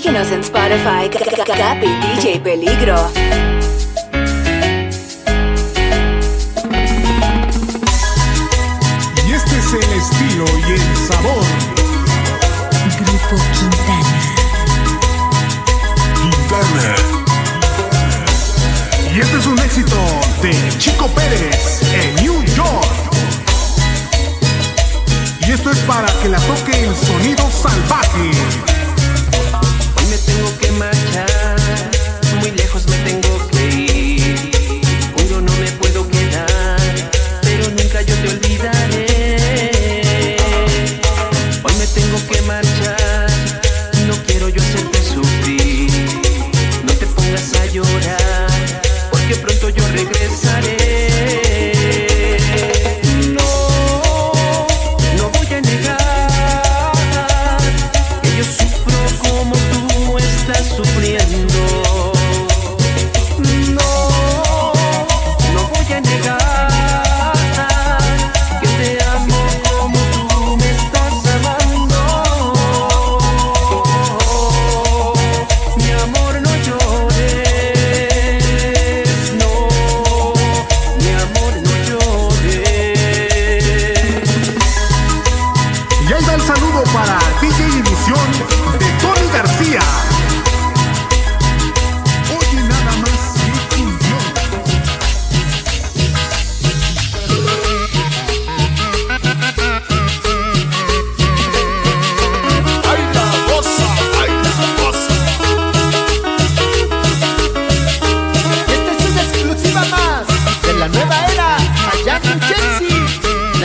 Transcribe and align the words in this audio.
Síguenos 0.00 0.30
en 0.30 0.40
Spotify, 0.42 1.10
Capi 1.10 1.88
DJ 1.88 2.38
Peligro. 2.38 3.10
Y 9.26 9.32
este 9.32 9.58
es 9.58 9.72
el 9.74 9.92
estilo 9.98 10.44
y 10.68 10.72
el 10.74 10.96
sabor. 11.08 11.44
Grupo 13.00 13.42
Quintana. 13.58 14.20
Quintana. 16.14 16.94
Y 19.12 19.18
este 19.18 19.36
es 19.36 19.46
un 19.46 19.58
éxito 19.58 19.96
de 20.42 20.78
Chico 20.78 21.08
Pérez 21.08 21.82
en 21.92 22.14
New 22.22 22.44
York. 22.54 22.86
Y 25.40 25.50
esto 25.50 25.72
es 25.72 25.78
para 25.78 26.06
que 26.22 26.28
la 26.28 26.38
toque 26.38 26.84
el 26.84 26.94
sonido 26.94 27.50
salvaje. 27.50 28.77
Tengo 30.26 30.50
que 30.58 30.70
marchar, 30.72 31.56
muy 32.40 32.50
lejos 32.52 32.86
me 32.88 32.96
tengo 32.98 33.48
que 33.48 33.64
ir. 33.64 34.50
Juro 35.14 35.40
no 35.40 35.52
me 35.56 35.70
puedo 35.72 36.06
quedar, 36.08 36.78
pero 37.42 37.70
nunca 37.70 38.02
yo 38.02 38.14
te 38.16 38.28
olvidaré. 38.28 40.36
Hoy 41.62 41.74
me 41.78 41.86
tengo 41.86 42.18
que 42.30 42.42
marchar, 42.42 42.97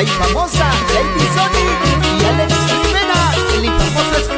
La 0.04 0.10
infamosa 0.10 0.68
Lady 0.94 1.26
Sony 1.34 1.64
y 2.20 2.26
Alex 2.26 2.52
Rivera, 2.68 3.22
el 3.56 3.64
infamoso 3.64 4.34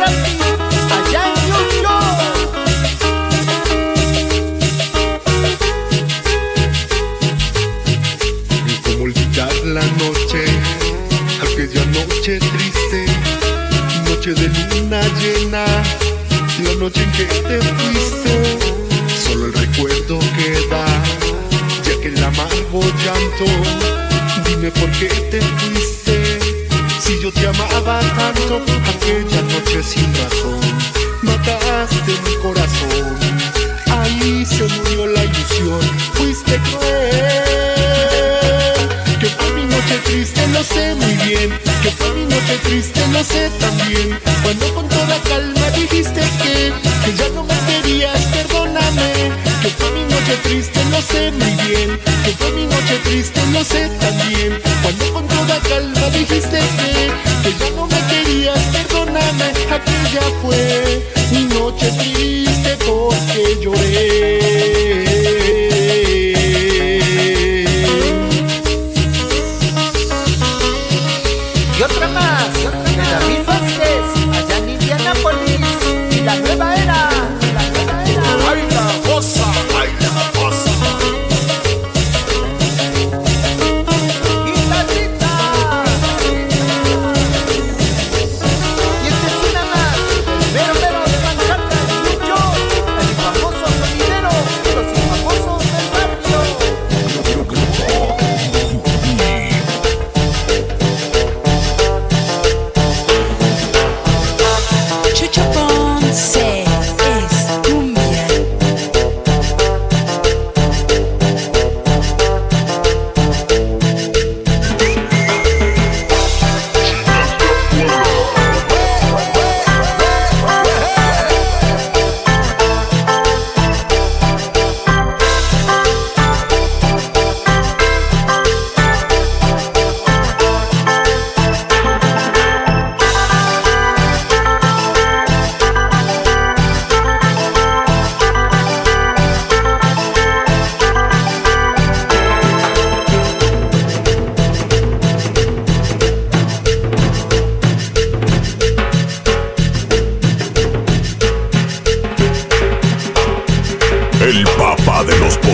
allá 0.94 1.22
en 1.26 1.34
New 1.50 1.64
York. 1.82 2.14
Y 8.68 8.70
cómo 8.84 9.02
olvidar 9.06 9.54
la 9.64 9.82
noche, 9.82 10.42
aquella 11.42 11.84
noche 11.86 12.38
triste, 12.38 13.00
noche 14.08 14.32
de 14.36 14.48
luna 14.50 15.02
llena, 15.20 15.66
la 16.64 16.74
noche 16.76 17.02
en 17.02 17.12
que 17.14 17.26
te 17.26 17.58
fuiste, 17.60 18.34
solo 19.18 19.48
el 19.48 19.54
recuerdo 19.54 20.20
queda, 20.38 20.86
ya 21.84 22.00
que 22.02 22.10
el 22.10 22.24
amargo 22.24 22.82
llanto, 23.04 24.05
dime 24.44 24.72
por 24.72 24.90
qué 24.92 25.08
te 25.32 25.42
fuiste, 25.42 26.40
si 27.00 27.20
yo 27.22 27.32
te 27.32 27.48
amaba 27.48 28.00
tanto, 28.00 28.62
aquella 28.90 29.42
noche 29.42 29.84
sin 29.84 30.14
razón, 30.16 30.60
mataste 31.22 32.12
mi 32.26 32.36
corazón, 32.42 33.18
ahí 33.92 34.46
se 34.46 34.64
murió 34.64 35.08
la 35.08 35.24
ilusión, 35.24 35.82
fuiste 36.14 36.60
cruel. 36.60 37.25
Lo 40.56 40.64
sé 40.64 40.96
muy 40.96 41.14
bien. 41.28 41.50
Que 41.84 41.92
fue 41.92 42.10
mi 42.14 42.24
noche 42.24 42.56
triste, 42.64 43.02
lo 43.12 43.24
sé 43.24 43.50
también. 43.60 44.18
Cuando 44.44 44.74
con 44.74 44.88
toda 44.88 45.18
calma 45.30 45.70
dijiste 45.72 46.22
que, 46.42 46.72
que 47.04 47.12
ya 47.18 47.28
no 47.36 47.44
me 47.44 47.58
querías, 47.68 48.22
perdóname. 48.36 49.10
Que 49.62 49.70
fue 49.78 49.92
mi 49.92 50.04
noche 50.04 50.36
triste, 50.44 50.80
lo 50.92 51.02
sé 51.02 51.32
muy 51.32 51.54
bien. 51.68 52.00
Que 52.24 52.32
fue 52.40 52.52
mi 52.54 52.66
noche 52.66 52.96
triste, 53.04 53.40
lo 53.52 53.64
sé 53.64 53.90
también. 54.00 54.62
Cuando 54.82 55.14
con 55.14 55.28
toda 55.28 55.60
calma 55.70 56.06
dijiste 56.18 56.60
que, 56.78 56.92
que 57.44 57.52
ya 57.60 57.70
no 57.76 57.88
me 57.88 58.00
querías, 58.12 58.60
perdóname. 58.76 59.48
Aquella 59.78 60.26
fue 60.42 61.04
mi 61.32 61.44
noche 61.56 61.92
triste 62.00 62.78
porque 62.86 63.58
lloré. 63.62 64.35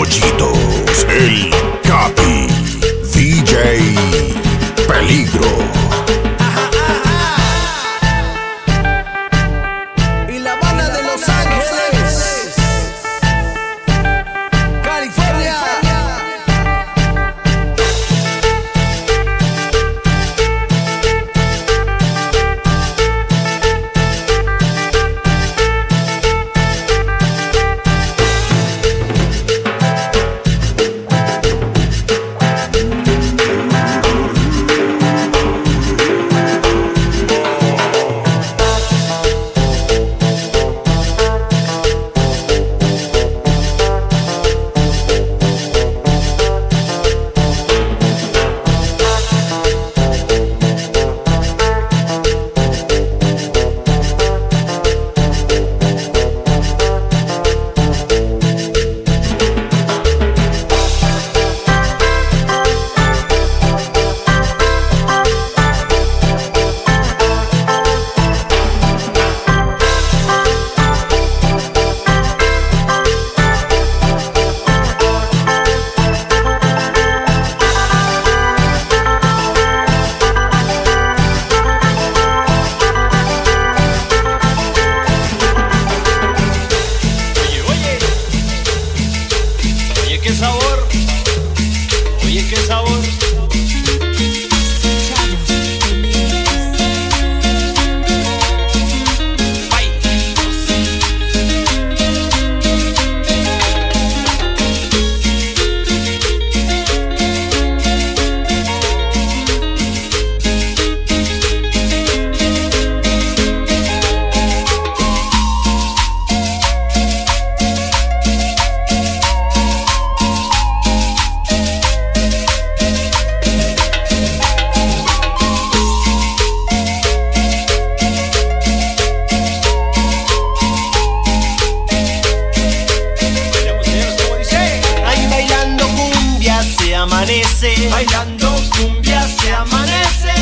De 0.03 0.50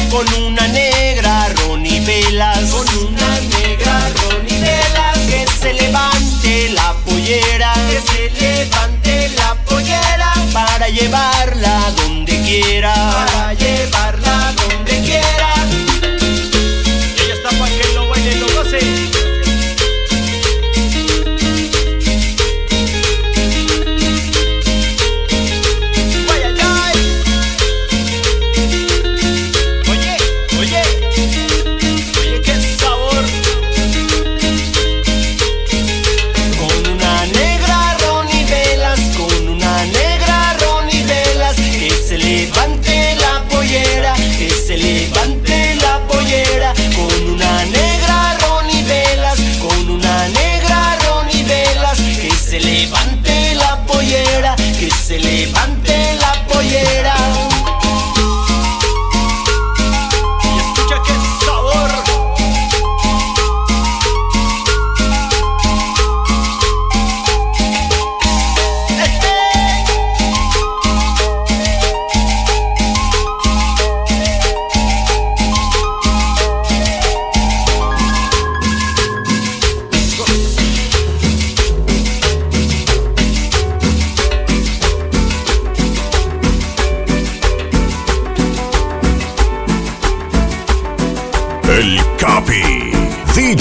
con 0.09 0.25
una 0.43 0.67
negra 0.67 1.49
Ronnie 1.55 1.99
Velas. 2.01 2.71
Con 2.71 2.87
una 3.07 3.39
negra 3.57 3.99
Ronnie 4.15 4.59
Velas. 4.59 5.17
Que 5.29 5.45
se 5.61 5.73
levante 5.73 6.69
la 6.69 6.93
pollera. 7.05 7.73
Que 7.89 8.01
se 8.01 8.29
levante 8.45 9.29
la 9.29 9.55
pollera. 9.65 10.33
Para 10.53 10.89
llevarla 10.89 11.91
donde 11.97 12.41
quiera. 12.41 12.98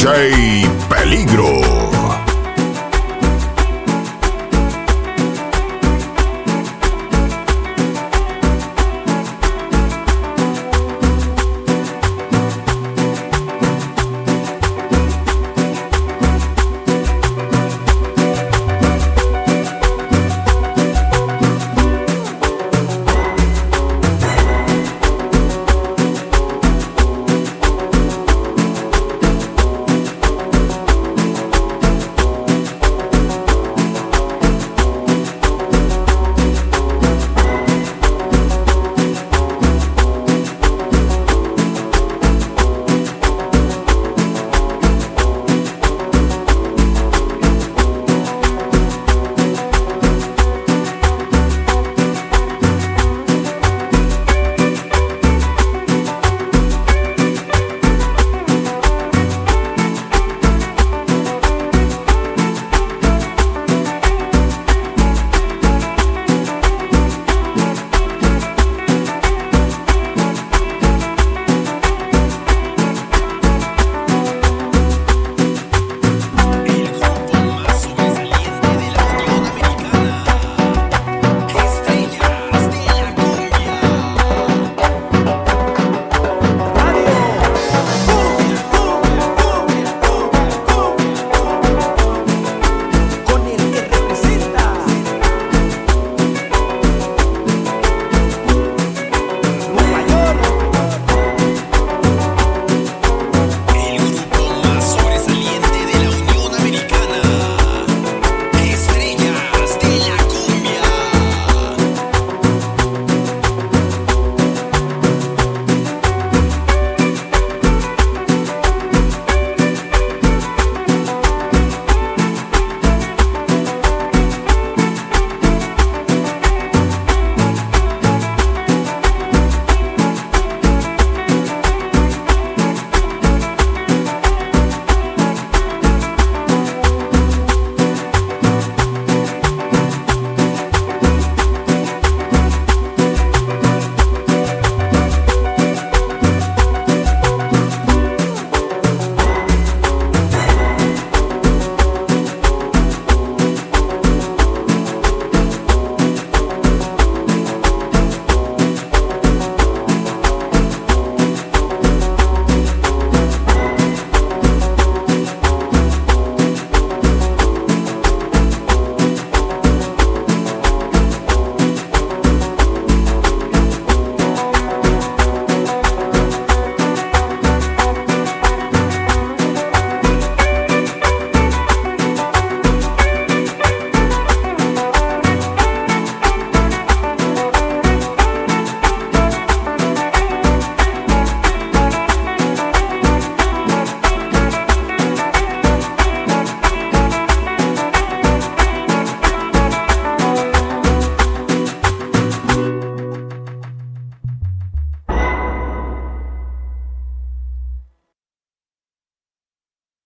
DJ 0.08 0.37